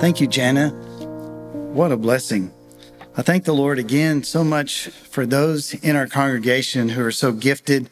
[0.00, 0.70] Thank you, Jana.
[1.74, 2.54] What a blessing.
[3.18, 7.32] I thank the Lord again so much for those in our congregation who are so
[7.32, 7.90] gifted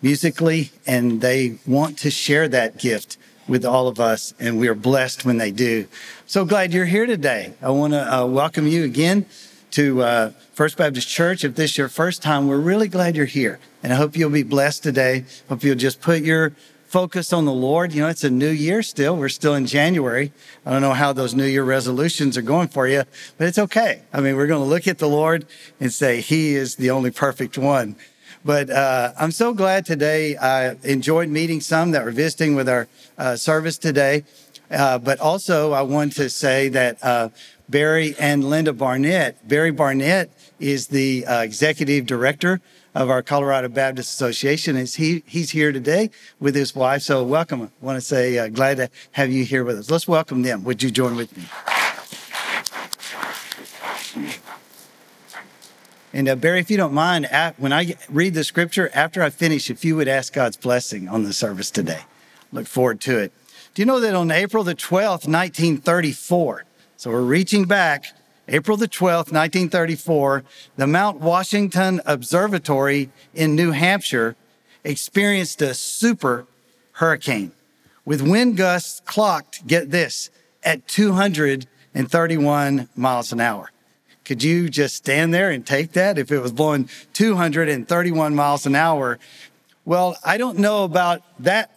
[0.00, 3.16] musically and they want to share that gift
[3.48, 5.88] with all of us, and we are blessed when they do.
[6.26, 7.54] So glad you're here today.
[7.60, 9.26] I want to uh, welcome you again
[9.72, 11.42] to uh, First Baptist Church.
[11.42, 14.30] If this is your first time, we're really glad you're here, and I hope you'll
[14.30, 15.24] be blessed today.
[15.48, 16.52] Hope you'll just put your
[16.88, 17.92] focus on the Lord.
[17.92, 19.16] You know, it's a new year still.
[19.16, 20.32] We're still in January.
[20.64, 23.04] I don't know how those new year resolutions are going for you,
[23.36, 24.02] but it's okay.
[24.12, 25.46] I mean, we're going to look at the Lord
[25.78, 27.96] and say, He is the only perfect one.
[28.44, 30.36] But uh, I'm so glad today.
[30.36, 34.24] I enjoyed meeting some that were visiting with our uh, service today.
[34.70, 37.28] Uh, but also, I want to say that uh,
[37.68, 42.60] Barry and Linda Barnett, Barry Barnett is the uh, executive director
[42.94, 44.76] of our Colorado Baptist Association.
[44.76, 46.10] Is he, he's here today
[46.40, 47.02] with his wife.
[47.02, 47.62] So, welcome.
[47.62, 49.90] I want to say, uh, glad to have you here with us.
[49.90, 50.64] Let's welcome them.
[50.64, 51.44] Would you join with me?
[56.12, 59.30] And uh, Barry, if you don't mind, at, when I read the scripture, after I
[59.30, 62.00] finish, if you would ask God's blessing on the service today,
[62.50, 63.32] look forward to it.
[63.74, 66.64] Do you know that on April the 12th, 1934,
[66.96, 68.06] so we're reaching back,
[68.48, 70.42] April the 12th, 1934,
[70.76, 74.36] the Mount Washington Observatory in New Hampshire
[74.84, 76.46] experienced a super
[76.92, 77.52] hurricane
[78.06, 80.30] with wind gusts clocked, get this,
[80.62, 83.70] at 231 miles an hour.
[84.24, 88.74] Could you just stand there and take that if it was blowing 231 miles an
[88.74, 89.18] hour?
[89.84, 91.70] Well, I don't know about that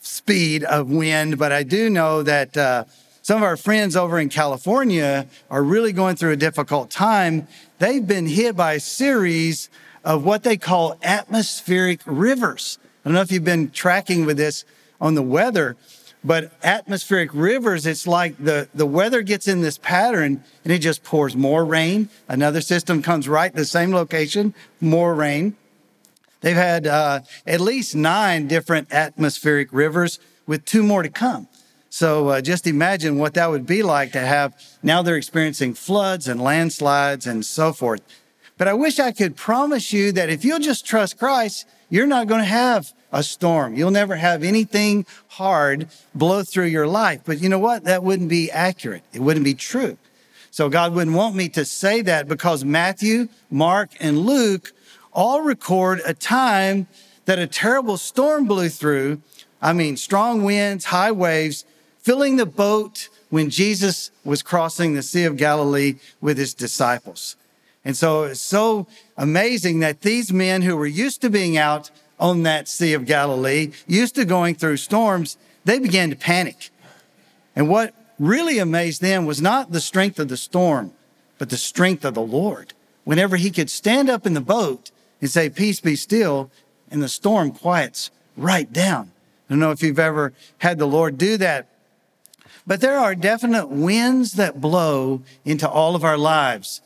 [0.00, 2.84] speed of wind, but I do know that uh,
[3.22, 7.46] some of our friends over in California are really going through a difficult time.
[7.78, 9.68] They've been hit by a series
[10.04, 12.78] of what they call atmospheric rivers.
[13.04, 14.64] I don't know if you've been tracking with this
[15.00, 15.76] on the weather,
[16.24, 21.04] but atmospheric rivers, it's like the, the weather gets in this pattern and it just
[21.04, 22.08] pours more rain.
[22.28, 25.56] Another system comes right the same location, more rain.
[26.40, 31.48] They've had uh, at least nine different atmospheric rivers with two more to come.
[31.90, 34.54] So uh, just imagine what that would be like to have.
[34.82, 38.00] Now they're experiencing floods and landslides and so forth.
[38.56, 42.28] But I wish I could promise you that if you'll just trust Christ, you're not
[42.28, 43.74] going to have a storm.
[43.74, 47.22] You'll never have anything hard blow through your life.
[47.24, 47.84] But you know what?
[47.84, 49.02] That wouldn't be accurate.
[49.12, 49.98] It wouldn't be true.
[50.52, 54.72] So God wouldn't want me to say that because Matthew, Mark, and Luke
[55.12, 56.86] all record a time
[57.24, 59.22] that a terrible storm blew through.
[59.60, 61.64] I mean, strong winds, high waves,
[62.02, 67.36] filling the boat when Jesus was crossing the Sea of Galilee with his disciples.
[67.84, 72.42] And so it's so amazing that these men who were used to being out on
[72.42, 76.70] that Sea of Galilee, used to going through storms, they began to panic.
[77.56, 80.92] And what really amazed them was not the strength of the storm,
[81.38, 82.74] but the strength of the Lord.
[83.04, 84.90] Whenever he could stand up in the boat
[85.20, 86.50] and say, Peace be still,
[86.90, 89.10] and the storm quiets right down.
[89.48, 91.66] I don't know if you've ever had the Lord do that.
[92.70, 96.80] But there are definite winds that blow into all of our lives.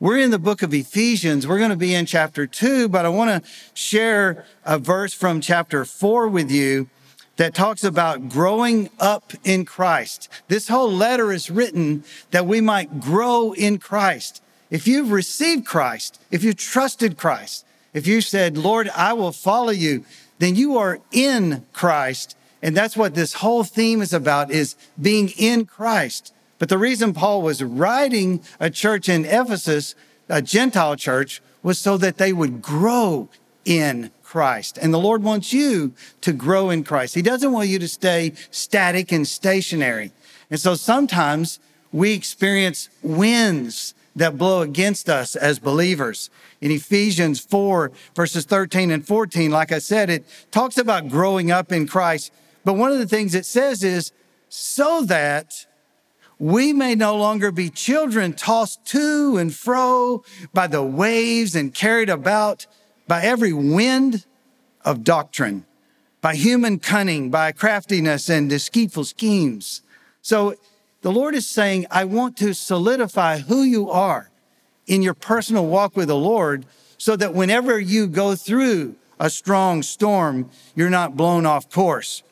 [0.00, 1.46] We're in the book of Ephesians.
[1.46, 5.40] We're going to be in chapter two, but I want to share a verse from
[5.40, 6.88] chapter four with you
[7.36, 10.28] that talks about growing up in Christ.
[10.48, 14.42] This whole letter is written that we might grow in Christ.
[14.70, 19.70] If you've received Christ, if you trusted Christ, if you said, Lord, I will follow
[19.70, 20.04] you,
[20.40, 22.34] then you are in Christ.
[22.62, 26.34] And that's what this whole theme is about is being in Christ.
[26.58, 29.94] But the reason Paul was writing a church in Ephesus,
[30.28, 33.28] a Gentile church, was so that they would grow
[33.64, 34.78] in Christ.
[34.80, 37.14] And the Lord wants you to grow in Christ.
[37.14, 40.12] He doesn't want you to stay static and stationary.
[40.50, 41.60] And so sometimes
[41.92, 46.28] we experience winds that blow against us as believers.
[46.60, 51.70] In Ephesians 4, verses 13 and 14, like I said, it talks about growing up
[51.72, 52.32] in Christ.
[52.68, 54.12] But one of the things it says is
[54.50, 55.64] so that
[56.38, 60.22] we may no longer be children tossed to and fro
[60.52, 62.66] by the waves and carried about
[63.06, 64.26] by every wind
[64.84, 65.64] of doctrine,
[66.20, 69.80] by human cunning, by craftiness and deceitful schemes.
[70.20, 70.54] So
[71.00, 74.28] the Lord is saying, I want to solidify who you are
[74.86, 76.66] in your personal walk with the Lord
[76.98, 82.22] so that whenever you go through a strong storm, you're not blown off course.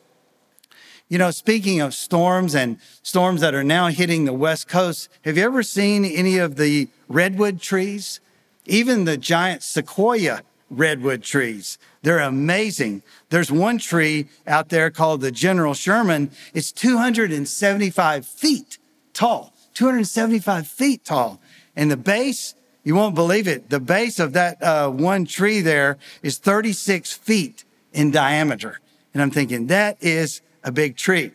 [1.08, 5.36] You know, speaking of storms and storms that are now hitting the West Coast, have
[5.36, 8.18] you ever seen any of the redwood trees?
[8.64, 11.78] Even the giant sequoia redwood trees.
[12.02, 13.04] They're amazing.
[13.28, 16.32] There's one tree out there called the General Sherman.
[16.54, 18.78] It's 275 feet
[19.12, 21.40] tall, 275 feet tall.
[21.76, 25.98] And the base, you won't believe it, the base of that uh, one tree there
[26.24, 28.80] is 36 feet in diameter.
[29.14, 31.30] And I'm thinking, that is a big tree.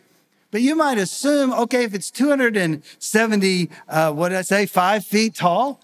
[0.52, 5.34] But you might assume, okay, if it's 270, uh, what did I say, five feet
[5.34, 5.80] tall,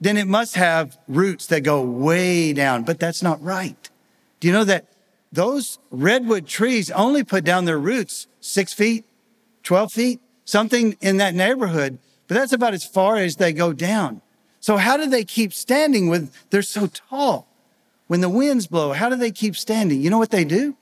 [0.00, 2.84] then it must have roots that go way down.
[2.84, 3.88] But that's not right.
[4.38, 4.86] Do you know that
[5.32, 9.04] those redwood trees only put down their roots six feet,
[9.62, 11.98] 12 feet, something in that neighborhood?
[12.28, 14.20] But that's about as far as they go down.
[14.60, 17.46] So how do they keep standing when they're so tall?
[18.06, 20.02] When the winds blow, how do they keep standing?
[20.02, 20.76] You know what they do?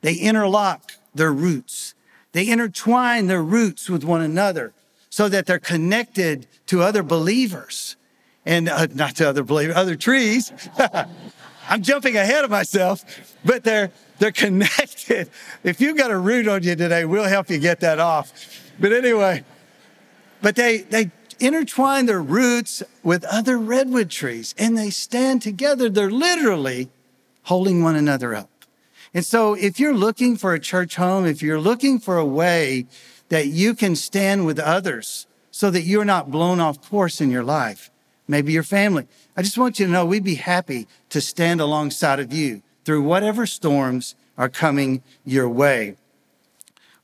[0.00, 1.94] They interlock their roots.
[2.32, 4.72] They intertwine their roots with one another
[5.08, 7.96] so that they're connected to other believers
[8.46, 10.52] and uh, not to other believers, other trees.
[11.68, 13.04] I'm jumping ahead of myself,
[13.44, 15.30] but they're they're connected.
[15.64, 18.32] If you've got a root on you today, we'll help you get that off.
[18.78, 19.44] But anyway,
[20.42, 25.88] but they they intertwine their roots with other redwood trees and they stand together.
[25.88, 26.90] They're literally
[27.44, 28.50] holding one another up.
[29.12, 32.86] And so if you're looking for a church home, if you're looking for a way
[33.28, 37.42] that you can stand with others so that you're not blown off course in your
[37.42, 37.90] life,
[38.28, 42.20] maybe your family, I just want you to know we'd be happy to stand alongside
[42.20, 45.96] of you through whatever storms are coming your way.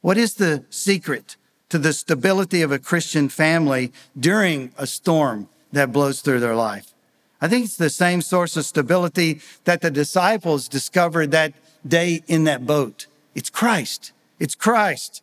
[0.00, 1.36] What is the secret
[1.68, 6.94] to the stability of a Christian family during a storm that blows through their life?
[7.40, 11.52] I think it's the same source of stability that the disciples discovered that
[11.88, 13.06] day in that boat.
[13.34, 14.12] It's Christ.
[14.38, 15.22] It's Christ.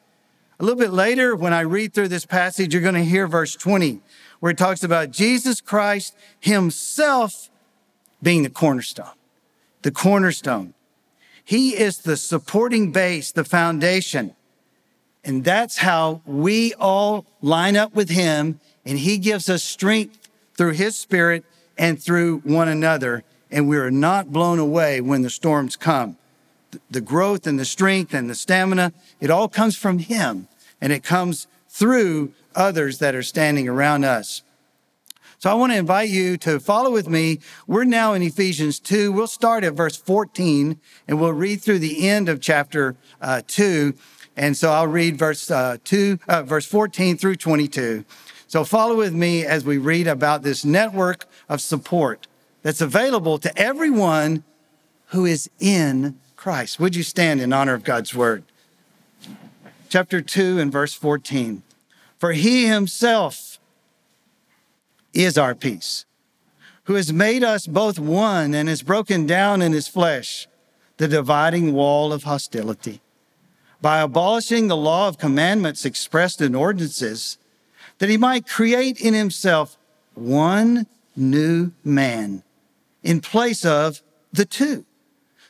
[0.60, 3.56] A little bit later, when I read through this passage, you're going to hear verse
[3.56, 4.02] 20,
[4.40, 7.50] where it talks about Jesus Christ himself
[8.22, 9.16] being the cornerstone.
[9.82, 10.74] The cornerstone.
[11.44, 14.36] He is the supporting base, the foundation.
[15.26, 18.60] And that's how we all line up with him.
[18.86, 21.44] And he gives us strength through his spirit
[21.78, 23.24] and through one another.
[23.52, 26.18] And we are not blown away when the storms come
[26.90, 30.48] the growth and the strength and the stamina, it all comes from Him
[30.82, 34.44] and it comes through others that are standing around us.
[35.40, 37.40] So I want to invite you to follow with me.
[37.68, 39.12] We're now in Ephesians 2.
[39.12, 43.94] We'll start at verse 14 and we'll read through the end of chapter uh, 2.
[44.38, 48.06] And so I'll read verse uh, 2, uh, verse 14 through 22.
[48.48, 52.28] So follow with me as we read about this network of support
[52.62, 54.44] that's available to everyone
[55.08, 56.78] who is in Christ.
[56.78, 58.44] Would you stand in honor of God's word?
[59.88, 61.64] Chapter 2 and verse 14.
[62.18, 63.62] For he himself
[65.14, 66.04] is our peace,
[66.84, 70.50] who has made us both one and has broken down in his flesh
[70.98, 73.00] the dividing wall of hostility
[73.82, 77.38] by abolishing the law of commandments expressed in ordinances,
[78.00, 79.78] that he might create in himself
[80.14, 82.44] one new man
[83.02, 84.02] in place of
[84.34, 84.84] the two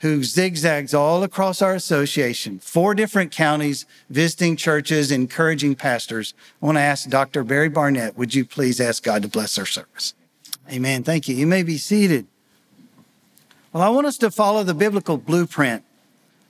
[0.00, 6.34] who zigzags all across our association, four different counties, visiting churches, encouraging pastors.
[6.62, 7.42] I want to ask Dr.
[7.42, 10.14] Barry Barnett, would you please ask God to bless our service?
[10.70, 11.02] Amen.
[11.02, 11.34] Thank you.
[11.34, 12.26] You may be seated.
[13.72, 15.82] Well, I want us to follow the biblical blueprint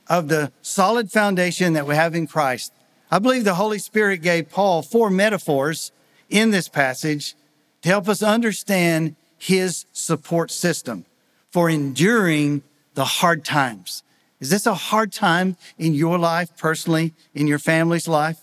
[0.07, 2.71] of the solid foundation that we have in Christ.
[3.11, 5.91] I believe the Holy Spirit gave Paul four metaphors
[6.29, 7.35] in this passage
[7.81, 11.05] to help us understand his support system
[11.49, 12.61] for enduring
[12.99, 14.03] the hard times.
[14.41, 18.41] Is this a hard time in your life personally, in your family's life?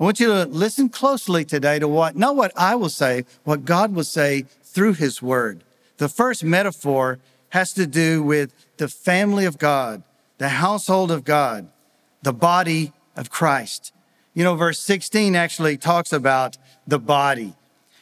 [0.00, 3.66] I want you to listen closely today to what, not what I will say, what
[3.66, 5.62] God will say through his word.
[5.98, 7.18] The first metaphor
[7.50, 10.02] has to do with the family of God,
[10.38, 11.68] the household of God,
[12.22, 13.92] the body of Christ.
[14.32, 16.56] You know, verse 16 actually talks about
[16.86, 17.52] the body.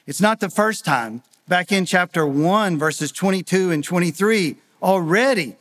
[0.07, 4.55] It's not the first time back in chapter 1, verses 22 and 23,
[4.85, 5.57] already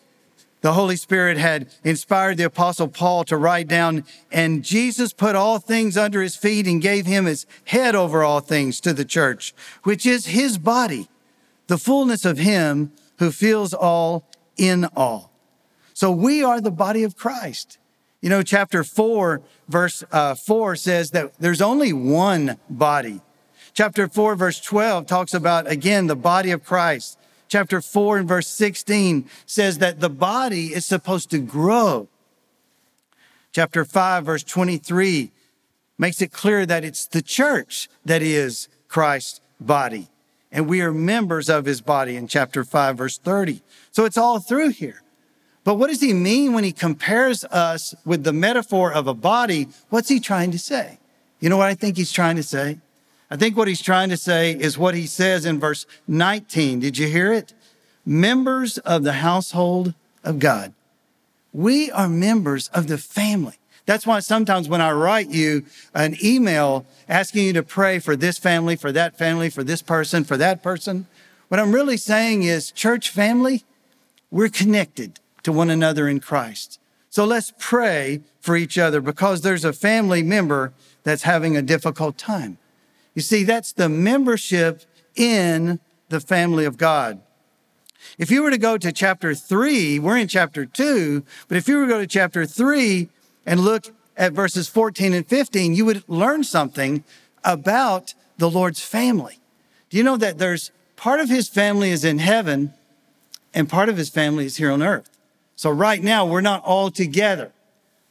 [0.61, 5.59] the Holy Spirit had inspired the Apostle Paul to write down, and Jesus put all
[5.59, 9.53] things under his feet and gave him his head over all things to the church,
[9.83, 11.07] which is his body,
[11.67, 14.25] the fullness of him who fills all
[14.57, 15.31] in all.
[15.93, 17.77] So we are the body of Christ.
[18.21, 23.21] You know, chapter 4, verse uh, 4 says that there's only one body.
[23.73, 27.17] Chapter 4, verse 12 talks about, again, the body of Christ
[27.49, 32.07] chapter 4 and verse 16 says that the body is supposed to grow.
[33.51, 35.31] Chapter 5, verse 23
[35.97, 40.07] makes it clear that it's the church that is Christ's body.
[40.51, 43.61] And we are members of his body in chapter 5, verse 30.
[43.91, 45.01] So it's all through here.
[45.63, 49.67] But what does he mean when he compares us with the metaphor of a body?
[49.89, 50.99] What's he trying to say?
[51.39, 52.79] You know what I think he's trying to say?
[53.31, 56.79] I think what he's trying to say is what he says in verse 19.
[56.79, 57.53] Did you hear it?
[58.05, 59.93] Members of the household
[60.23, 60.73] of God.
[61.53, 63.55] We are members of the family.
[63.85, 68.37] That's why sometimes when I write you an email asking you to pray for this
[68.37, 71.07] family, for that family, for this person, for that person,
[71.47, 73.63] what I'm really saying is, church family,
[74.29, 76.79] we're connected to one another in Christ.
[77.09, 80.71] So let's pray for each other because there's a family member
[81.03, 82.59] that's having a difficult time.
[83.19, 84.83] You see, that's the membership
[85.13, 87.19] in the family of God.
[88.17, 91.75] If you were to go to chapter three, we're in chapter two, but if you
[91.75, 93.09] were to go to chapter three
[93.45, 97.03] and look at verses 14 and 15, you would learn something
[97.43, 99.39] about the Lord's family.
[99.89, 102.73] Do you know that there's part of his family is in heaven
[103.53, 105.09] and part of his family is here on earth?
[105.57, 107.51] So right now we're not all together.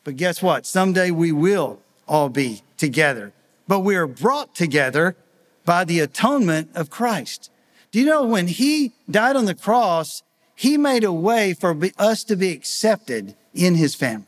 [0.04, 0.66] But guess what?
[0.66, 3.32] Someday we will all be together
[3.68, 5.16] but we are brought together
[5.64, 7.50] by the atonement of Christ.
[7.92, 10.22] Do you know when he died on the cross,
[10.54, 14.26] he made a way for us to be accepted in his family.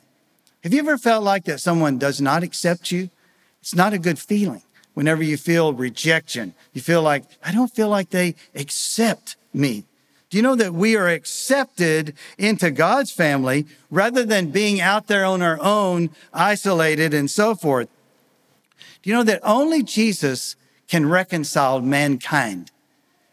[0.62, 3.11] Have you ever felt like that someone does not accept you?
[3.61, 4.62] It's not a good feeling.
[4.94, 9.85] Whenever you feel rejection, you feel like, I don't feel like they accept me.
[10.28, 15.25] Do you know that we are accepted into God's family rather than being out there
[15.25, 17.88] on our own, isolated and so forth?
[19.02, 20.57] Do you know that only Jesus
[20.88, 22.71] can reconcile mankind?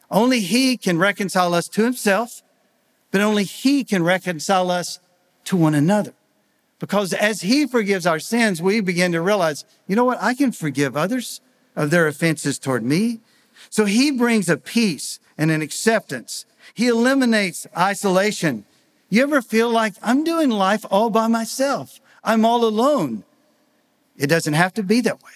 [0.10, 2.42] Only he can reconcile us to himself,
[3.12, 5.00] but only he can reconcile us
[5.46, 6.14] to one another.
[6.80, 10.22] Because as he forgives our sins, we begin to realize, you know what?
[10.22, 11.42] I can forgive others
[11.76, 13.20] of their offenses toward me.
[13.70, 16.46] So he brings a peace and an acceptance.
[16.74, 18.66] He eliminates isolation.
[19.10, 22.00] You ever feel like I'm doing life all by myself?
[22.24, 23.24] I'm all alone.
[24.18, 25.32] It doesn't have to be that way.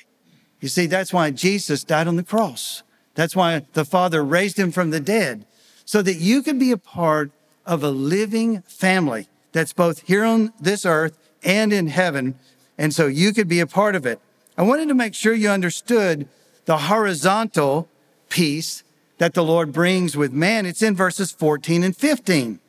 [0.61, 2.83] You see, that's why Jesus died on the cross.
[3.15, 5.45] That's why the Father raised him from the dead,
[5.83, 7.31] so that you can be a part
[7.65, 12.35] of a living family that's both here on this earth and in heaven.
[12.77, 14.19] And so you could be a part of it.
[14.57, 16.27] I wanted to make sure you understood
[16.65, 17.89] the horizontal
[18.29, 18.83] peace
[19.17, 20.65] that the Lord brings with man.
[20.65, 22.59] It's in verses 14 and 15.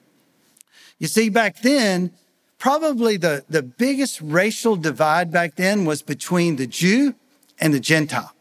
[0.98, 2.12] You see, back then,
[2.58, 7.14] probably the, the biggest racial divide back then was between the Jew
[7.62, 8.34] and the Gentile.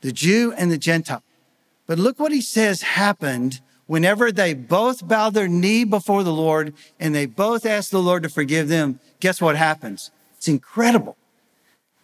[0.00, 1.22] The Jew and the Gentile.
[1.86, 6.72] But look what he says happened whenever they both bow their knee before the Lord
[6.98, 9.00] and they both ask the Lord to forgive them.
[9.20, 10.10] Guess what happens?
[10.36, 11.16] It's incredible.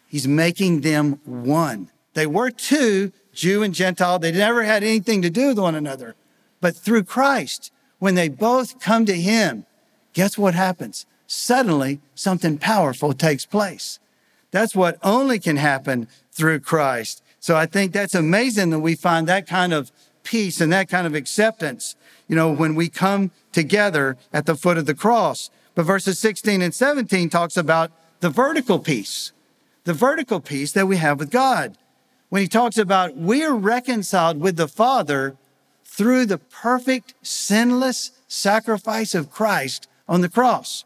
[0.07, 1.91] He's making them one.
[2.13, 4.19] They were two, Jew and Gentile.
[4.19, 6.15] They never had anything to do with one another.
[6.61, 9.65] But through Christ, when they both come to him,
[10.13, 11.07] guess what happens?
[11.27, 13.99] Suddenly, something powerful takes place.
[14.55, 17.25] That's what only can happen through Christ.
[17.41, 19.91] So I think that's amazing that we find that kind of
[20.23, 21.97] peace and that kind of acceptance,
[22.29, 25.51] you know, when we come together at the foot of the cross.
[25.75, 29.33] But verses 16 and 17 talks about the vertical peace,
[29.83, 31.77] the vertical peace that we have with God.
[32.29, 35.37] When he talks about we're reconciled with the Father
[35.85, 40.85] through the perfect, sinless sacrifice of Christ on the cross.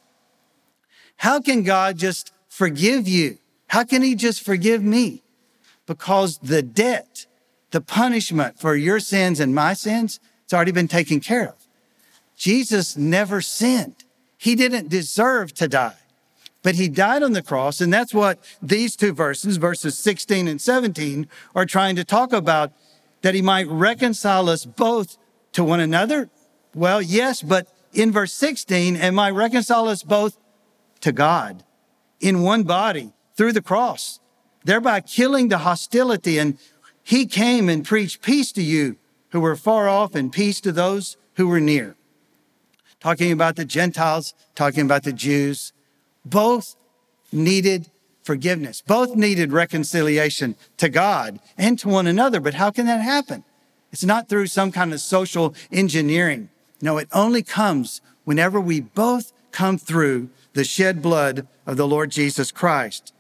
[1.18, 3.36] How can God just forgive you?
[3.68, 5.22] How can he just forgive me?
[5.88, 7.26] because the debt,
[7.72, 11.66] the punishment for your sins and my sins, it's already been taken care of.
[12.36, 14.04] Jesus never sinned.
[14.36, 15.96] He didn't deserve to die,
[16.62, 17.80] but he died on the cross.
[17.80, 22.70] And that's what these two verses, verses 16 and 17, are trying to talk about
[23.22, 25.16] that he might reconcile us both
[25.52, 26.28] to one another.
[26.74, 30.36] Well, yes, but in verse 16, and might reconcile us both
[31.00, 31.64] to God
[32.20, 34.20] in one body through the cross
[34.68, 36.38] thereby killing the hostility.
[36.38, 36.58] And
[37.02, 38.96] he came and preached peace to you
[39.30, 41.96] who were far off and peace to those who were near.
[43.00, 45.72] Talking about the Gentiles, talking about the Jews.
[46.24, 46.76] Both
[47.32, 47.88] needed
[48.22, 48.82] forgiveness.
[48.82, 52.40] Both needed reconciliation to God and to one another.
[52.40, 53.44] But how can that happen?
[53.90, 56.50] It's not through some kind of social engineering.
[56.82, 62.10] No, it only comes whenever we both come through the shed blood of the Lord
[62.10, 63.14] Jesus Christ.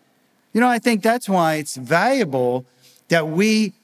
[0.52, 2.64] You know, I think that's why it's valuable
[3.08, 3.74] that we,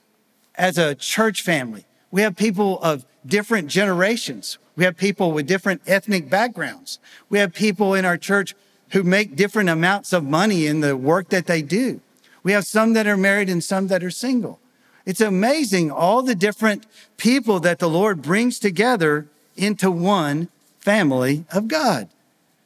[0.55, 4.59] as a church family, we have people of different generations.
[4.77, 6.99] We have people with different ethnic backgrounds.
[7.29, 8.55] We have people in our church
[8.91, 12.01] who make different amounts of money in the work that they do.
[12.43, 14.61] We have some that are married and some that are single.
[15.07, 21.69] It's amazing all the different people that the Lord brings together into one family of
[21.69, 22.09] God.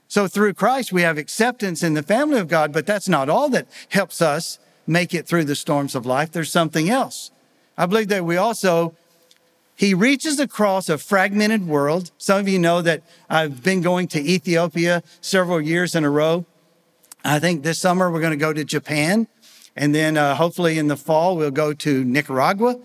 [0.08, 3.50] So through Christ, we have acceptance in the family of God, but that's not all
[3.50, 6.32] that helps us make it through the storms of life.
[6.32, 7.30] There's something else.
[7.76, 8.94] I believe that we also,
[9.76, 12.10] he reaches across a fragmented world.
[12.16, 16.46] Some of you know that I've been going to Ethiopia several years in a row.
[17.22, 19.28] I think this summer we're going to go to Japan.
[19.76, 22.80] And then uh, hopefully in the fall, we'll go to Nicaragua.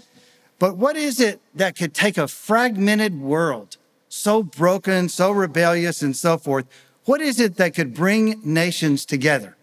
[0.59, 3.77] But what is it that could take a fragmented world,
[4.09, 6.67] so broken, so rebellious, and so forth?
[7.05, 9.57] What is it that could bring nations together?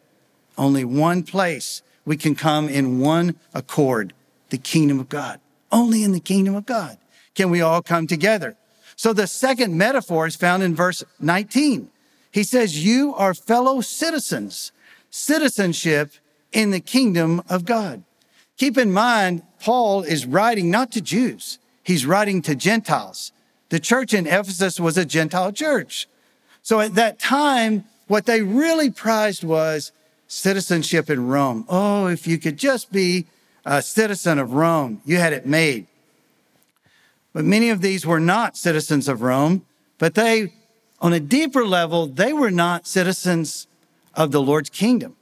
[0.59, 4.13] Only one place we can come in one accord
[4.51, 5.41] the kingdom of God.
[5.73, 6.99] Only in the kingdom of God
[7.35, 8.57] can we all come together.
[8.97, 11.89] So the second metaphor is found in verse 19.
[12.33, 14.73] He says, You are fellow citizens,
[15.09, 16.13] citizenship
[16.53, 18.03] in the kingdom of God.
[18.59, 23.33] Keep in mind, Paul is writing not to Jews, he's writing to Gentiles.
[23.71, 26.09] The church in Ephesus was a Gentile church.
[26.63, 29.93] So at that time, what they really prized was
[30.27, 31.65] citizenship in Rome.
[31.69, 33.27] Oh, if you could just be
[33.65, 35.87] a citizen of Rome, you had it made.
[37.33, 39.65] But many of these were not citizens of Rome,
[39.99, 40.53] but they,
[41.01, 43.67] on a deeper level, they were not citizens
[44.15, 45.17] of the Lord's kingdom.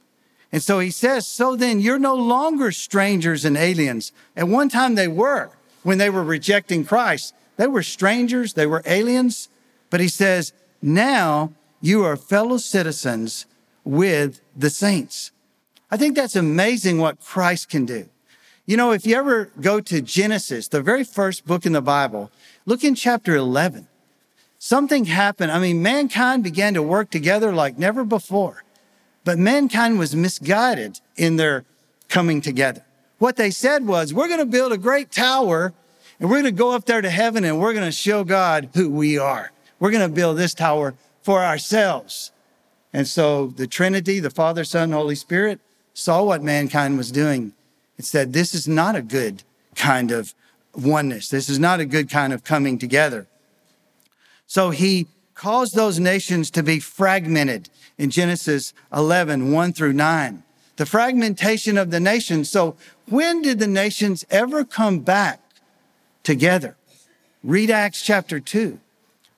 [0.51, 4.11] And so he says, So then you're no longer strangers and aliens.
[4.35, 5.51] At one time they were,
[5.83, 7.35] when they were rejecting Christ.
[7.57, 9.49] They were strangers, they were aliens.
[9.89, 13.45] But he says, Now you are fellow citizens
[13.83, 15.31] with the saints.
[15.91, 18.09] I think that's amazing what Christ can do.
[18.65, 22.29] You know, if you ever go to Genesis, the very first book in the Bible,
[22.65, 23.87] look in chapter 11.
[24.59, 25.51] Something happened.
[25.51, 28.63] I mean, mankind began to work together like never before.
[29.23, 31.65] But mankind was misguided in their
[32.09, 32.85] coming together.
[33.17, 35.73] What they said was, we're going to build a great tower
[36.19, 38.69] and we're going to go up there to heaven and we're going to show God
[38.75, 39.51] who we are.
[39.79, 42.31] We're going to build this tower for ourselves.
[42.93, 45.59] And so the Trinity, the Father, Son, Holy Spirit,
[45.93, 47.53] saw what mankind was doing.
[47.97, 49.43] It said, this is not a good
[49.75, 50.33] kind of
[50.75, 51.29] oneness.
[51.29, 53.27] This is not a good kind of coming together.
[54.47, 60.43] So he caused those nations to be fragmented in Genesis 11, 1 through 9.
[60.77, 62.49] The fragmentation of the nations.
[62.49, 62.75] So,
[63.07, 65.41] when did the nations ever come back
[66.23, 66.77] together?
[67.43, 68.79] Read Acts chapter 2.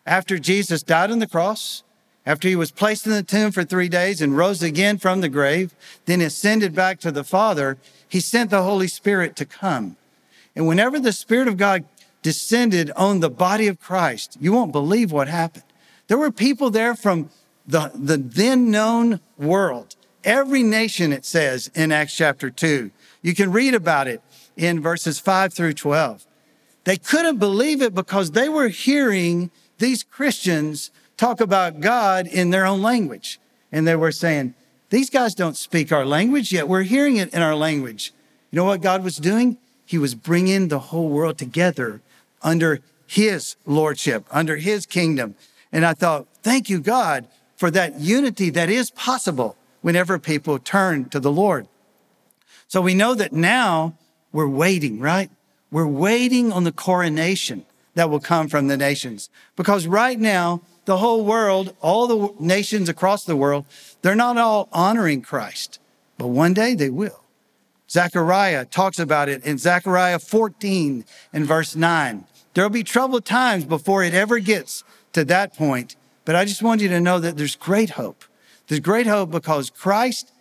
[0.05, 1.83] After Jesus died on the cross,
[2.25, 5.29] after he was placed in the tomb for three days and rose again from the
[5.29, 5.73] grave,
[6.05, 9.97] then ascended back to the Father, he sent the Holy Spirit to come.
[10.55, 11.85] And whenever the Spirit of God
[12.21, 15.63] descended on the body of Christ, you won't believe what happened.
[16.07, 17.29] There were people there from
[17.65, 19.95] the, the then known world.
[20.23, 22.91] Every nation, it says in Acts chapter 2.
[23.23, 24.21] You can read about it
[24.55, 26.25] in verses 5 through 12.
[26.83, 32.65] They couldn't believe it because they were hearing these Christians talk about God in their
[32.65, 33.39] own language.
[33.71, 34.53] And they were saying,
[34.91, 38.13] These guys don't speak our language, yet we're hearing it in our language.
[38.51, 39.57] You know what God was doing?
[39.85, 42.01] He was bringing the whole world together
[42.41, 45.35] under His lordship, under His kingdom.
[45.71, 51.09] And I thought, Thank you, God, for that unity that is possible whenever people turn
[51.09, 51.67] to the Lord.
[52.67, 53.95] So we know that now
[54.31, 55.29] we're waiting, right?
[55.71, 57.65] We're waiting on the coronation
[57.95, 59.30] that will come from the nations.
[59.56, 63.65] Because right now, the whole world, all the nations across the world,
[64.01, 65.80] they're not all honoring Christ,
[66.17, 67.23] but one day they will.
[67.89, 72.25] Zechariah talks about it in Zechariah 14 and verse 9.
[72.54, 76.82] There'll be troubled times before it ever gets to that point but I just want
[76.82, 78.23] you to know that there's great hope.
[78.67, 80.32] There's great hope because Christ,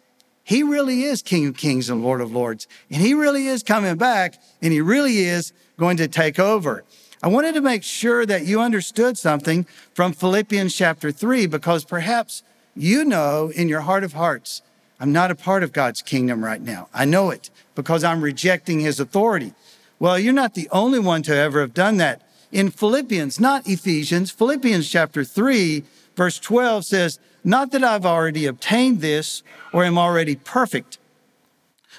[0.45, 2.69] He really is King of Kings and Lord of Lords.
[2.91, 6.85] And He really is coming back and He really is going to take over.
[7.23, 12.43] I wanted to make sure that you understood something from Philippians chapter 3 because perhaps
[12.75, 14.63] you know in your heart of hearts,
[14.99, 16.89] I'm not a part of God's kingdom right now.
[16.95, 19.53] I know it because I'm rejecting His authority.
[19.99, 22.23] Well, you're not the only one to ever have done that.
[22.53, 25.85] In Philippians, not Ephesians, Philippians chapter 3,
[26.17, 29.43] verse 12 says, Not that I've already obtained this
[29.75, 30.97] or am already perfect,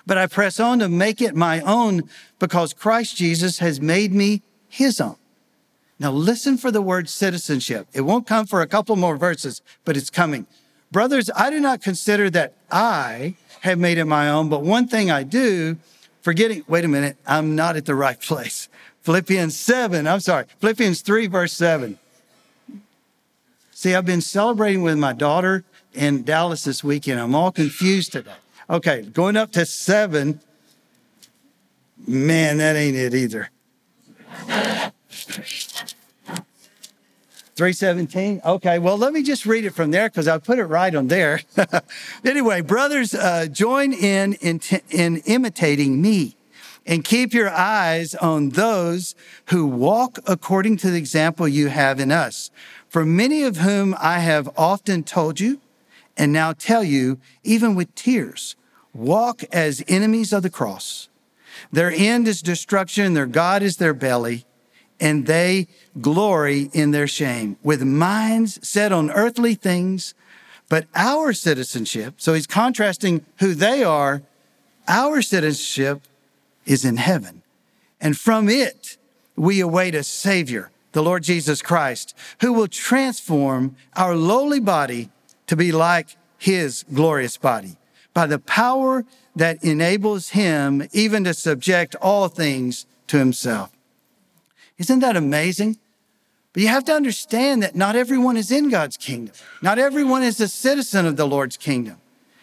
[0.08, 4.42] but I press on to make it my own because Christ Jesus has made me
[4.72, 5.18] his own.
[6.00, 7.88] Now listen for the word citizenship.
[7.94, 10.48] It won't come for a couple more verses, but it's coming.
[10.92, 15.12] Brothers, I do not consider that I have made it my own, but one thing
[15.12, 15.78] I do,
[16.22, 18.70] forgetting, wait a minute, I'm not at the right place.
[19.02, 22.00] Philippians 7, I'm sorry, Philippians 3, verse 7.
[23.72, 27.20] See, I've been celebrating with my daughter in Dallas this weekend.
[27.20, 28.32] I'm all confused today.
[28.70, 30.40] Okay, going up to 7.
[32.08, 33.50] Man, that ain't it either.
[37.56, 40.96] 317 okay well let me just read it from there because i put it right
[40.96, 41.42] on there.
[42.26, 46.36] Anyway brothers uh, join in, in in imitating me
[46.86, 49.14] and keep your eyes on those
[49.50, 52.50] who walk according to the example you have in us.
[52.90, 55.60] For many of whom i have often told you
[56.18, 58.56] and now tell you even with tears
[58.94, 61.10] walk as enemies of the cross
[61.72, 64.46] their end is destruction their god is their belly
[65.02, 65.68] and they
[66.00, 70.14] glory in their shame with minds set on earthly things.
[70.70, 74.22] But our citizenship, so he's contrasting who they are,
[74.88, 76.04] our citizenship
[76.66, 77.42] is in heaven.
[78.00, 78.98] And from it,
[79.36, 85.10] we await a Savior, the Lord Jesus Christ, who will transform our lowly body
[85.48, 87.76] to be like his glorious body
[88.14, 89.04] by the power
[89.36, 93.72] that enables him even to subject all things to himself.
[94.78, 95.78] Isn't that amazing?
[96.54, 99.36] But you have to understand that not everyone is in God's kingdom.
[99.62, 101.98] Not everyone is a citizen of the Lord's kingdom.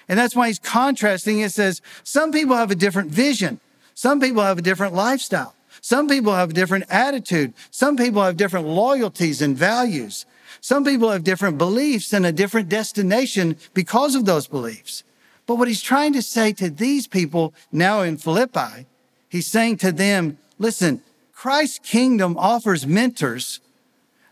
[0.09, 1.41] And that's why he's contrasting.
[1.41, 3.61] It says some people have a different vision.
[3.95, 5.55] Some people have a different lifestyle.
[5.81, 7.53] Some people have a different attitude.
[7.71, 10.25] Some people have different loyalties and values.
[10.61, 15.05] Some people have different beliefs and a different destination because of those beliefs.
[15.49, 18.85] But what he's trying to say to these people now in Philippi,
[19.31, 23.61] he's saying to them, listen, Christ's kingdom offers mentors,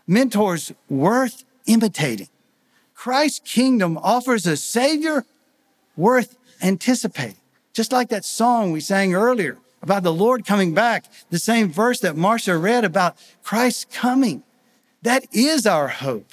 [0.05, 2.29] mentors worth imitating.
[2.93, 5.25] Christ's kingdom offers a savior
[5.95, 7.37] worth anticipating.
[7.73, 11.99] Just like that song we sang earlier about the Lord coming back, the same verse
[12.01, 14.43] that Marcia read about Christ's coming.
[15.01, 16.31] That is our hope.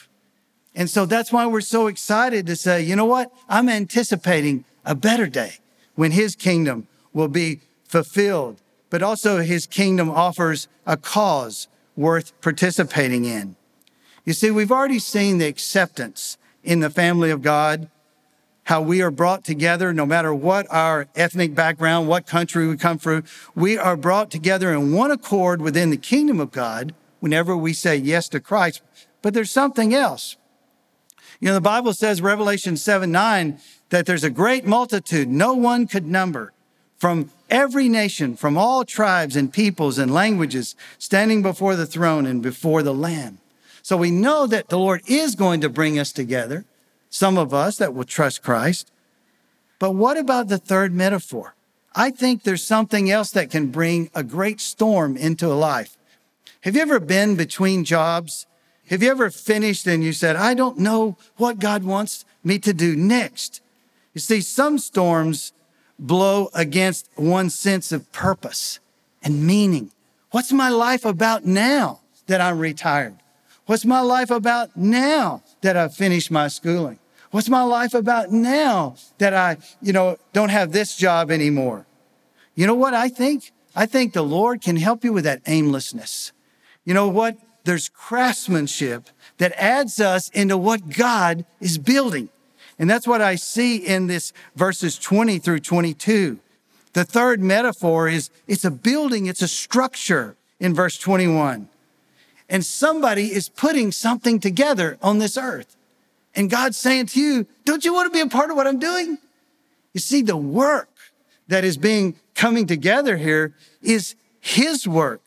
[0.75, 3.33] And so that's why we're so excited to say, you know what?
[3.49, 5.59] I'm anticipating a better day
[5.95, 8.61] when his kingdom will be fulfilled
[8.95, 13.57] but also his kingdom offers a cause worth participating in.
[14.25, 17.91] You see, we've already seen the acceptance in the family of God,
[18.63, 22.99] how we are brought together no matter what our ethnic background, what country we come
[22.99, 23.25] from.
[23.57, 27.97] We are brought together in one accord within the kingdom of God whenever we say
[27.97, 28.81] yes to Christ.
[29.23, 30.37] But there's something else.
[31.45, 33.59] You know, the Bible says, Revelation 7 9,
[33.91, 36.55] that there's a great multitude no one could number
[36.97, 42.41] from every nation, from all tribes and peoples and languages, standing before the throne and
[42.41, 43.41] before the Lamb.
[43.83, 46.65] So we know that the Lord is going to bring us together,
[47.11, 48.91] some of us that will trust Christ.
[49.79, 51.55] But what about the third metaphor?
[51.95, 55.99] I think there's something else that can bring a great storm into a life.
[56.63, 58.47] Have you ever been between jobs?
[58.91, 62.75] Have you ever finished and you said, I don't know what God wants me to
[62.75, 63.61] do next?
[64.13, 65.53] You see, some storms
[65.99, 68.81] blow against one's sense of purpose
[69.23, 69.91] and meaning.
[70.31, 73.17] What's my life about now that I'm retired?
[73.67, 76.99] What's my life about now that I've finished my schooling?
[77.31, 81.87] What's my life about now that I, you know, don't have this job anymore?
[82.55, 83.51] You know what I think?
[83.75, 86.33] I think the Lord can help you with that aimlessness.
[86.85, 87.39] You know what?
[87.65, 92.29] There's craftsmanship that adds us into what God is building.
[92.79, 96.39] And that's what I see in this verses 20 through 22.
[96.93, 101.69] The third metaphor is it's a building, it's a structure in verse 21.
[102.49, 105.77] And somebody is putting something together on this earth.
[106.35, 108.79] And God's saying to you, don't you want to be a part of what I'm
[108.79, 109.19] doing?
[109.93, 110.91] You see, the work
[111.49, 115.24] that is being coming together here is his work.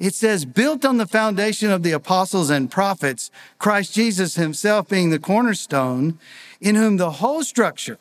[0.00, 5.10] It says, built on the foundation of the apostles and prophets, Christ Jesus himself being
[5.10, 6.18] the cornerstone,
[6.58, 7.98] in whom the whole structure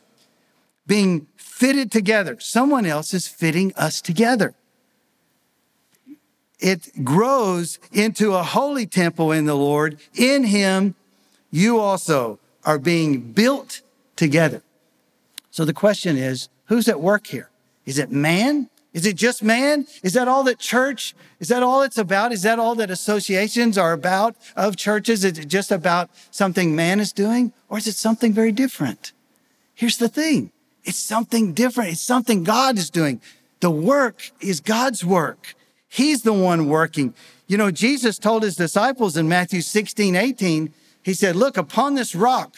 [0.88, 4.56] being fitted together, someone else is fitting us together.
[6.58, 10.00] It grows into a holy temple in the Lord.
[10.16, 10.96] In him,
[11.52, 13.82] you also are being built
[14.16, 14.64] together.
[15.52, 17.50] So the question is, who's at work here?
[17.86, 19.86] Is it man Is it just man?
[20.02, 21.15] Is that all that church?
[21.39, 22.32] Is that all it's about?
[22.32, 25.23] Is that all that associations are about of churches?
[25.23, 27.54] Is it just about something man is doing?
[27.69, 29.12] Or is it something very different?
[29.75, 30.52] Here's the thing.
[30.84, 31.91] It's something different.
[31.91, 33.21] It's something God is doing.
[33.60, 35.56] The work is God's work.
[35.88, 37.13] He's the one working.
[37.47, 40.73] You know, Jesus told his disciples in Matthew 16, 18,
[41.04, 42.56] he said, look, upon this rock,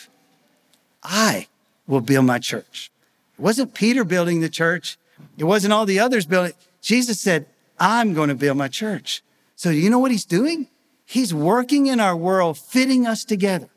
[1.04, 1.48] I
[1.88, 2.92] will build my church.
[3.38, 4.98] It wasn't Peter building the church.
[5.38, 6.54] It wasn't all the others building.
[6.82, 7.46] Jesus said,
[7.80, 9.24] I'm going to build my church.
[9.56, 10.68] So you know what he's doing?
[11.06, 13.70] He's working in our world, fitting us together,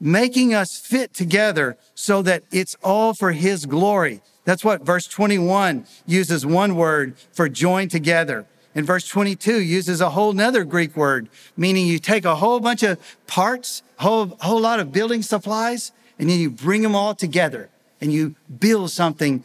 [0.00, 4.22] making us fit together so that it's all for his glory.
[4.44, 8.46] That's what verse 21 uses one word for join together.
[8.74, 12.82] And verse 22 uses a whole nother Greek word, meaning you take a whole bunch
[12.82, 17.70] of parts, whole, whole lot of building supplies, and then you bring them all together
[18.00, 19.44] and you build something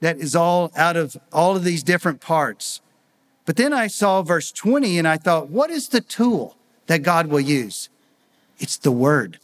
[0.00, 2.80] that is all out of all of these different parts.
[3.44, 7.28] But then I saw verse 20 and I thought, what is the tool that God
[7.28, 7.88] will use?
[8.58, 9.38] It's the word.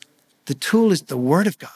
[0.47, 1.71] The tool is the word of God.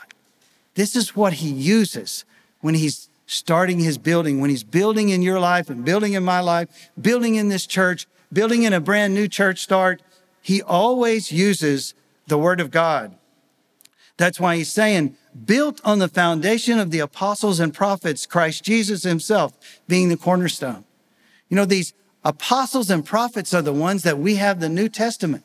[0.75, 2.25] This is what he uses
[2.61, 6.40] when he's starting his building, when he's building in your life and building in my
[6.40, 10.03] life, building in this church, building in a brand new church start.
[10.40, 11.95] He always uses
[12.27, 13.14] the word of God.
[14.20, 19.02] That's why he's saying, built on the foundation of the apostles and prophets, Christ Jesus
[19.02, 20.85] himself being the cornerstone.
[21.48, 25.42] You know, these apostles and prophets are the ones that we have the New Testament.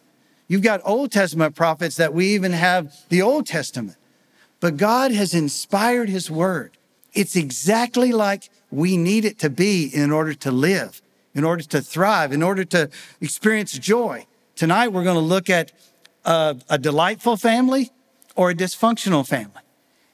[0.50, 3.96] You've got Old Testament prophets that we even have the Old Testament.
[4.60, 6.78] But God has inspired his word.
[7.14, 11.02] It's exactly like we need it to be in order to live,
[11.34, 12.90] in order to thrive, in order to
[13.22, 14.26] experience joy.
[14.58, 15.72] Tonight, we're going to look at
[16.26, 17.92] a, a delightful family
[18.36, 19.62] or a dysfunctional family.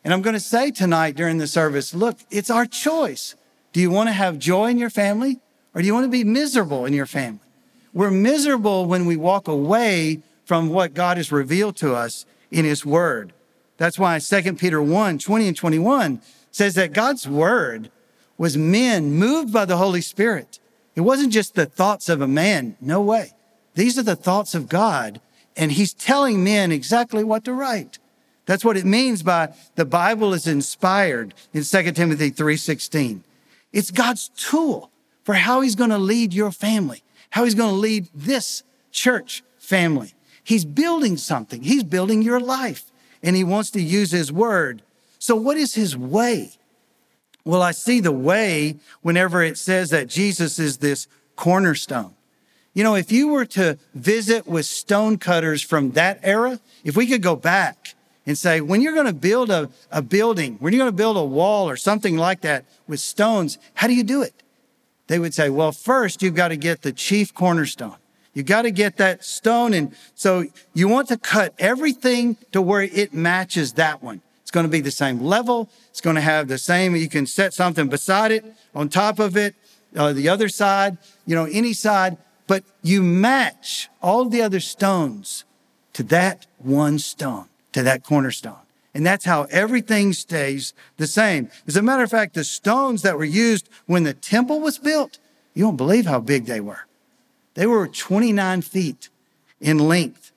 [0.03, 3.35] And I'm going to say tonight during the service look, it's our choice.
[3.73, 5.39] Do you want to have joy in your family
[5.73, 7.39] or do you want to be miserable in your family?
[7.93, 12.85] We're miserable when we walk away from what God has revealed to us in His
[12.85, 13.33] Word.
[13.77, 17.89] That's why 2 Peter 1 20 and 21 says that God's Word
[18.37, 20.59] was men moved by the Holy Spirit.
[20.95, 22.75] It wasn't just the thoughts of a man.
[22.81, 23.31] No way.
[23.75, 25.21] These are the thoughts of God,
[25.55, 27.99] and He's telling men exactly what to write.
[28.45, 33.23] That's what it means by the Bible is inspired in 2 Timothy 3:16.
[33.71, 34.91] It's God's tool
[35.23, 39.43] for how he's going to lead your family, how he's going to lead this church
[39.57, 40.13] family.
[40.43, 41.63] He's building something.
[41.63, 42.91] He's building your life
[43.23, 44.81] and he wants to use his word.
[45.19, 46.51] So what is his way?
[47.45, 52.13] Well, I see the way whenever it says that Jesus is this cornerstone.
[52.73, 57.07] You know, if you were to visit with stone cutters from that era, if we
[57.07, 60.81] could go back and say, when you're going to build a, a building, when you're
[60.81, 64.21] going to build a wall or something like that with stones, how do you do
[64.21, 64.43] it?
[65.07, 67.95] They would say, well, first you've got to get the chief cornerstone.
[68.33, 69.73] You got to get that stone.
[69.73, 74.21] And so you want to cut everything to where it matches that one.
[74.41, 75.69] It's going to be the same level.
[75.89, 79.35] It's going to have the same, you can set something beside it, on top of
[79.35, 79.55] it,
[79.95, 85.43] uh, the other side, you know, any side, but you match all the other stones
[85.93, 88.55] to that one stone to that cornerstone.
[88.93, 91.49] And that's how everything stays the same.
[91.65, 95.17] As a matter of fact, the stones that were used when the temple was built,
[95.53, 96.85] you don't believe how big they were.
[97.53, 99.09] They were 29 feet
[99.59, 100.31] in length.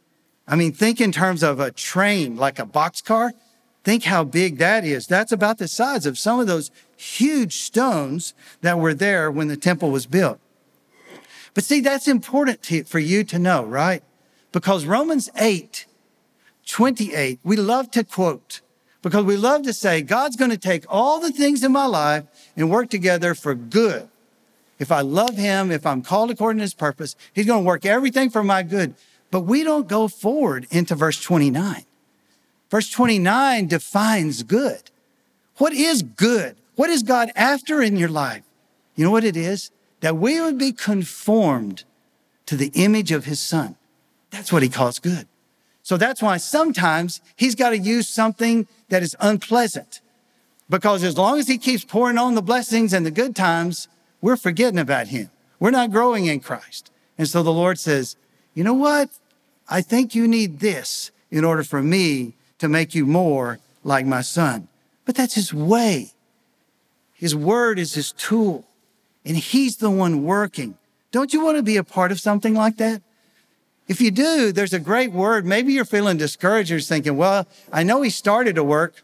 [0.47, 3.33] I mean, think in terms of a train, like a boxcar.
[3.83, 5.07] Think how big that is.
[5.07, 9.57] That's about the size of some of those huge stones that were there when the
[9.57, 10.39] temple was built.
[11.53, 14.03] But see, that's important to, for you to know, right?
[14.53, 15.87] Because Romans 8
[16.67, 18.61] 28, we love to quote
[19.03, 22.25] because we love to say, God's going to take all the things in my life
[22.57, 24.09] and work together for good.
[24.79, 27.85] If I love Him, if I'm called according to His purpose, He's going to work
[27.85, 28.95] everything for my good.
[29.31, 31.85] But we don't go forward into verse 29.
[32.71, 34.91] Verse 29 defines good.
[35.59, 36.57] What is good?
[36.75, 38.43] What is God after in your life?
[38.97, 39.71] You know what it is?
[40.01, 41.85] That we would be conformed
[42.47, 43.77] to the image of His Son.
[44.31, 45.29] That's what He calls good.
[45.85, 50.01] So that's why sometimes he's got to use something that is unpleasant.
[50.69, 53.87] Because as long as he keeps pouring on the blessings and the good times,
[54.23, 55.31] we're forgetting about him.
[55.61, 56.91] We're not growing in Christ.
[57.19, 58.17] And so the Lord says,
[58.55, 59.11] you know what?
[59.69, 64.23] I think you need this in order for me to make you more like my
[64.23, 64.69] son.
[65.05, 66.13] But that's his way.
[67.13, 68.65] His word is his tool,
[69.25, 70.79] and he's the one working.
[71.13, 73.03] Don't you want to be a part of something like that?
[73.87, 75.45] If you do, there's a great word.
[75.45, 76.71] Maybe you're feeling discouraged.
[76.71, 79.03] You're thinking, well, I know he started to work,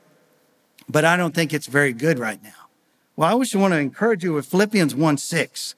[0.88, 2.50] but I don't think it's very good right now.
[3.16, 5.74] Well, I just want to encourage you with Philippians 1 6.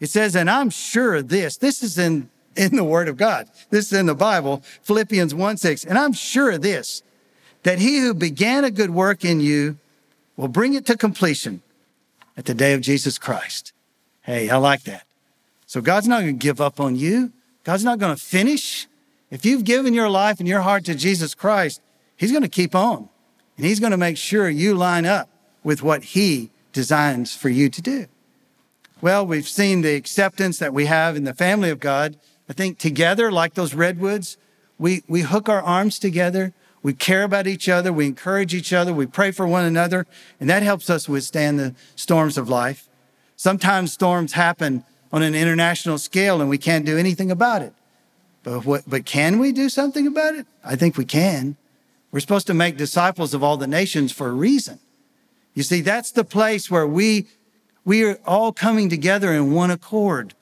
[0.00, 3.50] It says, and I'm sure of this, this is in, in the Word of God.
[3.68, 5.84] This is in the Bible, Philippians 1 6.
[5.84, 7.02] And I'm sure of this,
[7.64, 9.76] that he who began a good work in you
[10.36, 11.60] will bring it to completion
[12.38, 13.74] at the day of Jesus Christ.
[14.22, 15.04] Hey, I like that.
[15.66, 17.32] So God's not going to give up on you.
[17.64, 18.88] God's not going to finish.
[19.30, 21.80] If you've given your life and your heart to Jesus Christ,
[22.16, 23.08] He's going to keep on
[23.56, 25.28] and He's going to make sure you line up
[25.62, 28.06] with what He designs for you to do.
[29.00, 32.16] Well, we've seen the acceptance that we have in the family of God.
[32.48, 34.36] I think together, like those redwoods,
[34.78, 36.52] we, we hook our arms together.
[36.82, 37.92] We care about each other.
[37.92, 38.92] We encourage each other.
[38.92, 40.06] We pray for one another.
[40.38, 42.88] And that helps us withstand the storms of life.
[43.36, 47.72] Sometimes storms happen on an international scale and we can't do anything about it.
[48.42, 50.46] But, what, but can we do something about it?
[50.64, 51.56] I think we can.
[52.10, 54.78] We're supposed to make disciples of all the nations for a reason.
[55.54, 57.26] You see, that's the place where we,
[57.84, 60.34] we are all coming together in one accord.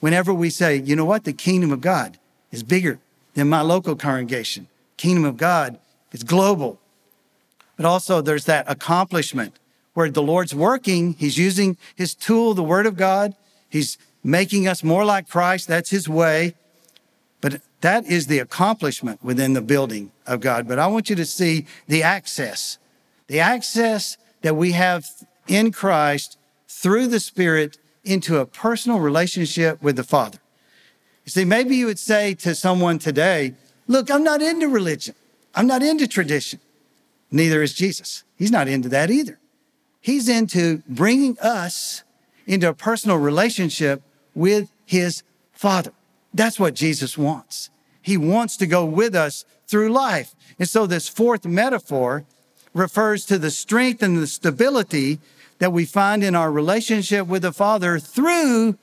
[0.00, 2.18] Whenever we say, you know what, the kingdom of God
[2.52, 2.98] is bigger
[3.34, 4.68] than my local congregation.
[4.96, 5.78] Kingdom of God
[6.12, 6.78] is global.
[7.76, 9.58] But also there's that accomplishment
[9.94, 11.14] where the Lord's working.
[11.14, 13.34] He's using his tool, the word of God.
[13.74, 15.66] He's making us more like Christ.
[15.66, 16.54] That's his way.
[17.40, 20.68] But that is the accomplishment within the building of God.
[20.68, 22.78] But I want you to see the access,
[23.26, 25.04] the access that we have
[25.48, 30.38] in Christ through the Spirit into a personal relationship with the Father.
[31.24, 33.54] You see, maybe you would say to someone today,
[33.88, 35.16] Look, I'm not into religion,
[35.52, 36.60] I'm not into tradition.
[37.32, 38.22] Neither is Jesus.
[38.36, 39.40] He's not into that either.
[40.00, 42.03] He's into bringing us
[42.46, 44.02] into a personal relationship
[44.34, 45.92] with his Father.
[46.32, 47.70] That's what Jesus wants.
[48.02, 50.34] He wants to go with us through life.
[50.58, 52.24] And so this fourth metaphor
[52.74, 55.20] refers to the strength and the stability
[55.58, 58.76] that we find in our relationship with the Father through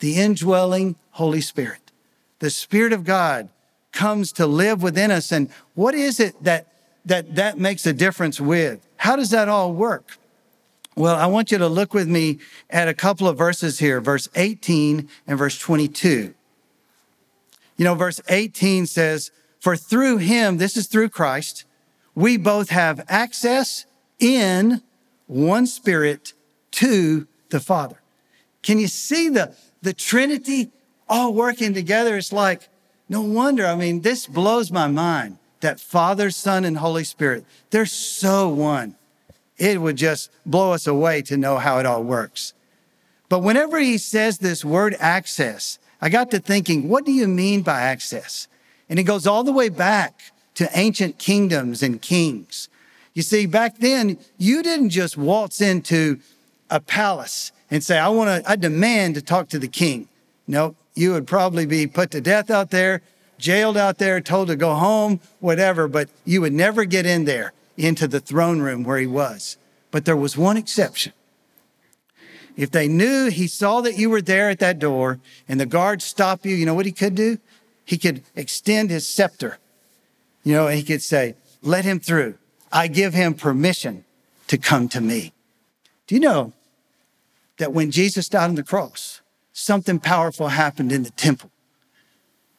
[0.00, 1.90] the indwelling Holy Spirit.
[2.38, 3.48] The Spirit of God
[3.92, 5.32] comes to live within us.
[5.32, 6.66] And what is it that
[7.04, 8.86] that, that makes a difference with?
[8.96, 10.18] How does that all work?
[10.94, 14.28] Well, I want you to look with me at a couple of verses here, verse
[14.34, 16.34] 18 and verse 22.
[17.76, 21.64] You know, verse 18 says, For through him, this is through Christ,
[22.14, 23.86] we both have access
[24.18, 24.82] in
[25.26, 26.34] one spirit
[26.72, 28.00] to the Father.
[28.62, 30.70] Can you see the, the Trinity
[31.08, 32.16] all working together?
[32.18, 32.68] It's like,
[33.08, 33.66] no wonder.
[33.66, 38.96] I mean, this blows my mind that Father, Son, and Holy Spirit, they're so one.
[39.58, 42.52] It would just blow us away to know how it all works.
[43.28, 47.62] But whenever he says this word access, I got to thinking, what do you mean
[47.62, 48.48] by access?
[48.88, 50.20] And it goes all the way back
[50.54, 52.68] to ancient kingdoms and kings.
[53.14, 56.18] You see, back then, you didn't just waltz into
[56.70, 60.08] a palace and say, I want to, I demand to talk to the king.
[60.46, 63.00] No, you would probably be put to death out there,
[63.38, 67.52] jailed out there, told to go home, whatever, but you would never get in there
[67.76, 69.56] into the throne room where he was.
[69.90, 71.12] But there was one exception.
[72.56, 76.04] If they knew he saw that you were there at that door and the guards
[76.04, 77.38] stop you, you know what he could do?
[77.84, 79.58] He could extend his scepter.
[80.44, 82.36] You know, he could say, let him through.
[82.70, 84.04] I give him permission
[84.48, 85.32] to come to me.
[86.06, 86.52] Do you know
[87.58, 89.20] that when Jesus died on the cross,
[89.52, 91.50] something powerful happened in the temple?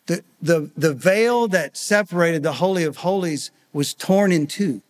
[0.05, 4.81] The, the, the veil that separated the Holy of Holies was torn in two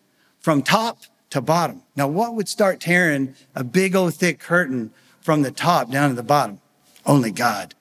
[0.44, 1.00] from top
[1.32, 1.82] to bottom.
[1.96, 6.16] Now, what would start tearing a big old thick curtain from the top down to
[6.16, 6.60] the bottom?
[7.06, 7.74] Only God.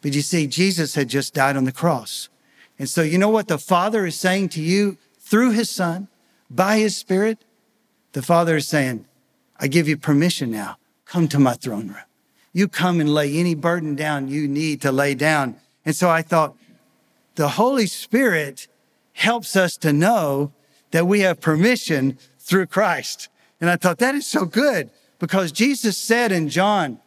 [0.00, 2.28] But you see, Jesus had just died on the cross.
[2.78, 6.08] And so, you know what the Father is saying to you through his Son,
[6.48, 7.44] by his Spirit?
[8.12, 9.04] The Father is saying,
[9.58, 10.76] I give you permission now.
[11.06, 12.04] Come to my throne room.
[12.52, 15.56] You come and lay any burden down you need to lay down.
[15.84, 16.56] And so I thought,
[17.34, 18.68] the Holy Spirit
[19.12, 20.52] helps us to know
[20.90, 23.28] that we have permission through Christ.
[23.60, 27.00] And I thought that is so good because Jesus said in John,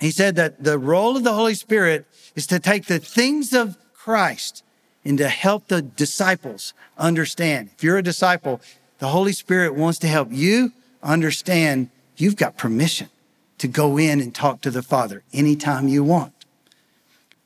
[0.00, 2.06] he said that the role of the Holy Spirit
[2.36, 4.62] is to take the things of Christ
[5.04, 7.70] and to help the disciples understand.
[7.74, 8.60] If you're a disciple,
[8.98, 13.08] the Holy Spirit wants to help you understand you've got permission
[13.58, 16.32] to go in and talk to the Father anytime you want.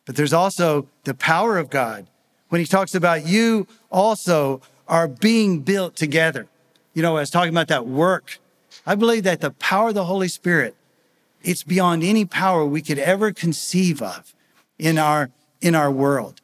[0.05, 2.07] But there's also the power of God
[2.49, 4.61] when he talks about you also
[4.93, 6.47] are being built together
[6.95, 8.39] you know, I was talking about that work.
[8.87, 10.77] I believe that the power of the Holy Spirit,
[11.43, 14.35] it's beyond any power we could ever conceive of
[14.79, 15.31] in our,
[15.61, 16.41] in our world.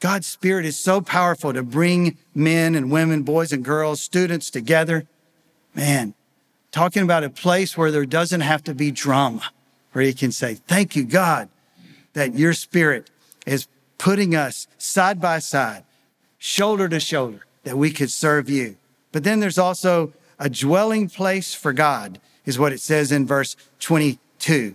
[0.00, 5.06] God's Spirit is so powerful to bring men and women, boys and girls, students together.
[5.74, 6.14] Man,
[6.70, 9.50] talking about a place where there doesn't have to be drama,
[9.92, 11.48] where you can say, Thank you, God,
[12.12, 13.10] that your spirit
[13.46, 13.66] is
[13.96, 15.84] putting us side by side,
[16.38, 18.76] shoulder to shoulder, that we could serve you.
[19.12, 23.56] But then there's also a dwelling place for God, is what it says in verse
[23.80, 24.74] 22.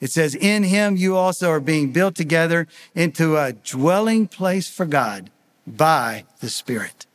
[0.00, 2.66] It says, In him you also are being built together
[2.96, 5.30] into a dwelling place for God
[5.64, 7.06] by the Spirit.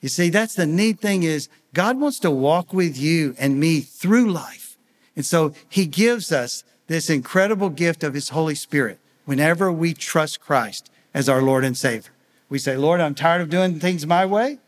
[0.00, 3.82] You see, that's the neat thing is God wants to walk with you and me
[3.82, 4.78] through life.
[5.14, 10.40] And so he gives us this incredible gift of his Holy Spirit whenever we trust
[10.40, 12.13] Christ as our Lord and Savior.
[12.54, 14.60] We say, Lord, I'm tired of doing things my way.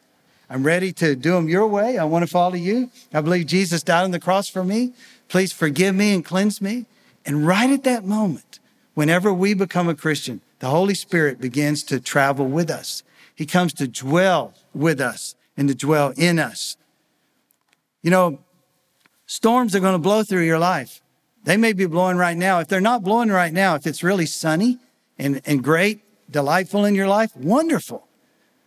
[0.51, 1.99] I'm ready to do them your way.
[1.99, 2.91] I want to follow you.
[3.14, 4.93] I believe Jesus died on the cross for me.
[5.28, 6.87] Please forgive me and cleanse me.
[7.24, 8.59] And right at that moment,
[8.95, 13.05] whenever we become a Christian, the Holy Spirit begins to travel with us.
[13.32, 16.76] He comes to dwell with us and to dwell in us.
[18.03, 18.41] You know,
[19.26, 21.01] storms are going to blow through your life.
[21.45, 22.59] They may be blowing right now.
[22.59, 24.80] If they're not blowing right now, if it's really sunny
[25.20, 26.01] and, and great,
[26.31, 28.07] delightful in your life, wonderful.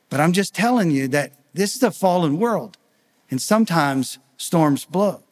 [0.09, 2.77] But I'm just telling you that this is a fallen world,
[3.29, 5.23] and sometimes storms blow.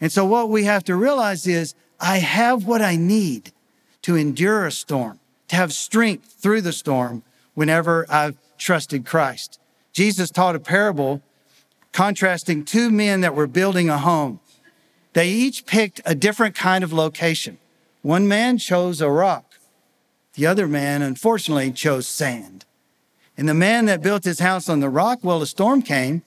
[0.00, 3.52] And so, what we have to realize is I have what I need
[4.02, 7.22] to endure a storm, to have strength through the storm
[7.54, 9.60] whenever I've trusted Christ.
[9.92, 11.22] Jesus taught a parable
[11.92, 14.40] contrasting two men that were building a home.
[15.12, 17.58] They each picked a different kind of location.
[18.02, 19.49] One man chose a rock.
[20.34, 22.64] The other man, unfortunately, chose sand.
[23.36, 26.22] And the man that built his house on the rock, well, a storm came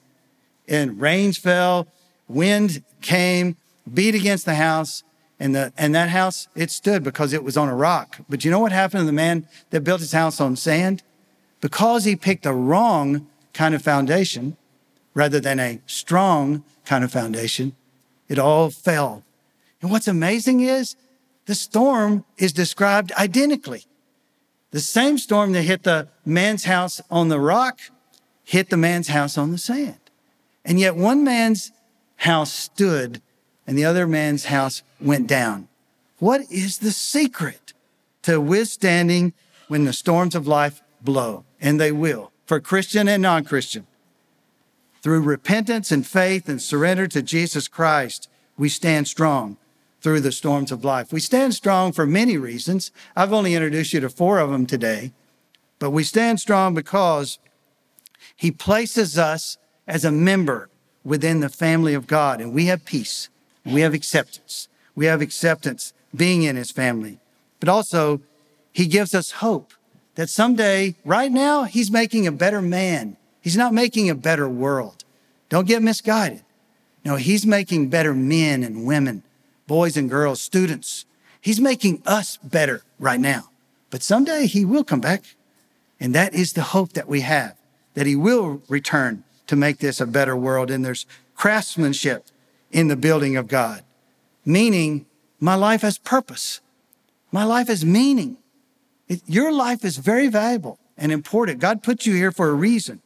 [0.66, 1.86] and rains fell,
[2.28, 3.56] wind came,
[3.92, 5.02] beat against the house,
[5.38, 8.18] and, the, and that house, it stood because it was on a rock.
[8.28, 11.02] But you know what happened to the man that built his house on sand?
[11.60, 14.56] Because he picked a wrong kind of foundation
[15.14, 17.74] rather than a strong kind of foundation,
[18.28, 19.22] it all fell.
[19.80, 20.96] And what's amazing is
[21.46, 23.84] the storm is described identically.
[24.74, 27.78] The same storm that hit the man's house on the rock
[28.42, 30.00] hit the man's house on the sand.
[30.64, 31.70] And yet one man's
[32.16, 33.22] house stood
[33.68, 35.68] and the other man's house went down.
[36.18, 37.72] What is the secret
[38.22, 39.32] to withstanding
[39.68, 41.44] when the storms of life blow?
[41.60, 43.86] And they will, for Christian and non Christian.
[45.02, 49.56] Through repentance and faith and surrender to Jesus Christ, we stand strong
[50.04, 51.14] through the storms of life.
[51.14, 52.92] We stand strong for many reasons.
[53.16, 55.12] I've only introduced you to four of them today,
[55.78, 57.38] but we stand strong because
[58.36, 59.56] He places us
[59.88, 60.68] as a member
[61.04, 63.30] within the family of God, and we have peace.
[63.64, 64.68] We have acceptance.
[64.94, 67.18] We have acceptance being in his family.
[67.58, 68.20] But also,
[68.72, 69.72] he gives us hope
[70.16, 73.16] that someday, right now, he's making a better man.
[73.40, 75.02] He's not making a better world.
[75.48, 76.42] Don't get misguided.
[77.06, 79.22] No, he's making better men and women,
[79.66, 81.06] boys and girls, students.
[81.40, 83.50] He's making us better right now.
[83.90, 85.36] But someday he will come back.
[86.00, 87.56] And that is the hope that we have,
[87.94, 90.70] that he will return to make this a better world.
[90.70, 92.26] And there's craftsmanship
[92.72, 93.84] in the building of God,
[94.44, 95.06] meaning
[95.38, 96.60] my life has purpose.
[97.30, 98.36] My life has meaning.
[99.08, 101.60] It, your life is very valuable and important.
[101.60, 103.00] God put you here for a reason.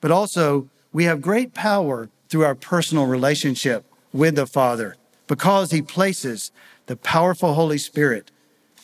[0.00, 4.96] But also, we have great power through our personal relationship with the Father
[5.30, 6.50] because He places
[6.86, 8.32] the powerful Holy Spirit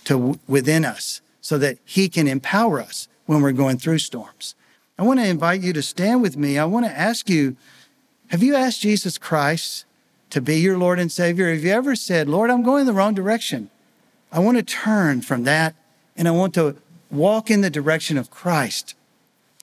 [0.04, 4.54] to within us so that He can empower us when we're going through storms.
[4.96, 6.56] I want to invite you to stand with me.
[6.56, 7.56] I want to ask you
[8.28, 9.86] have you asked Jesus Christ
[10.30, 11.52] to be your Lord and Savior?
[11.52, 13.68] Have you ever said, Lord, I'm going the wrong direction?
[14.30, 15.74] I want to turn from that
[16.16, 16.76] and I want to
[17.10, 18.94] walk in the direction of Christ.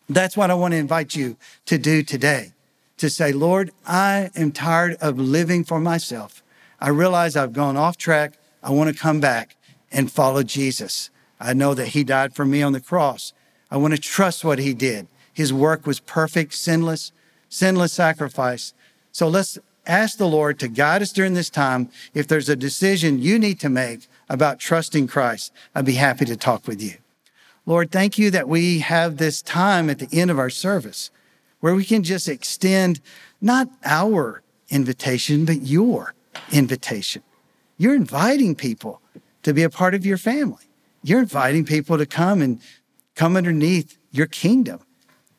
[0.10, 2.52] That's what I want to invite you to do today
[2.98, 6.43] to say, Lord, I am tired of living for myself.
[6.84, 8.34] I realize I've gone off track.
[8.62, 9.56] I want to come back
[9.90, 11.10] and follow Jesus.
[11.40, 13.32] I know that He died for me on the cross.
[13.72, 15.08] I want to trust what He did.
[15.32, 17.14] His work was perfect, sinless,
[17.48, 18.74] sinless sacrifice.
[19.14, 19.58] So let's
[19.88, 21.90] ask the Lord to guide us during this time.
[22.14, 26.36] If there's a decision you need to make about trusting Christ, I'd be happy to
[26.36, 26.96] talk with you.
[27.66, 31.12] Lord, thank you that we have this time at the end of our service
[31.62, 33.00] where we can just extend
[33.40, 36.14] not our invitation, but your
[36.52, 37.24] invitation.
[37.78, 39.02] You're inviting people
[39.44, 40.64] to be a part of your family.
[41.04, 42.62] You're inviting people to come and
[43.16, 44.80] come underneath your kingdom.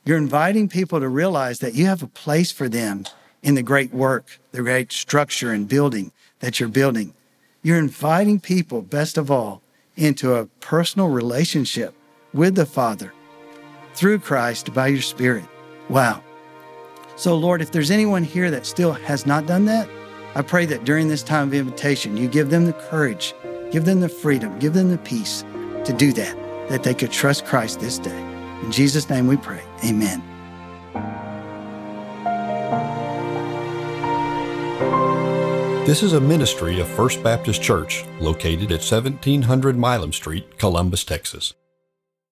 [0.04, 3.04] You're inviting people to realize that you have a place for them
[3.42, 7.14] in the great work, the great structure and building that you're building.
[7.62, 9.62] You're inviting people, best of all,
[9.96, 11.94] into a personal relationship
[12.34, 13.12] with the Father
[13.94, 15.44] through Christ by your Spirit.
[15.88, 16.22] Wow.
[17.16, 19.88] So, Lord, if there's anyone here that still has not done that,
[20.36, 23.34] I pray that during this time of invitation, you give them the courage,
[23.70, 25.44] give them the freedom, give them the peace
[25.84, 26.36] to do that,
[26.68, 28.20] that they could trust Christ this day.
[28.62, 29.62] In Jesus' name we pray.
[29.84, 30.22] Amen.
[35.86, 41.52] This is a ministry of First Baptist Church located at 1700 Milam Street, Columbus, Texas.